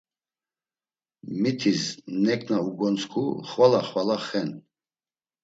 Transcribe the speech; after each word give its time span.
Mitiz 1.41 1.81
neǩna 2.23 2.57
ugontzǩu 2.67 3.23
xvala 3.49 3.81
xvala 3.89 4.17
xen. 4.25 4.49